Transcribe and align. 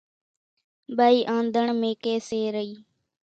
ٻائِي 0.97 1.17
آنڌڻ 1.35 1.65
ميڪيَ 1.81 2.13
سي 2.27 2.39
رئِي۔ 2.55 2.71